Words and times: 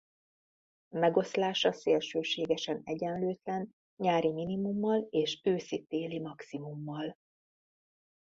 Megoszlása 0.95 1.71
szélsőségesen 1.71 2.81
egyenlőtlen 2.83 3.75
nyári 3.97 4.31
minimummal 4.31 5.07
és 5.09 5.41
őszi-téli 5.43 6.19
maximummal. 6.19 7.17